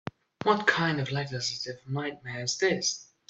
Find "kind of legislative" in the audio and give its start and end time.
0.65-1.87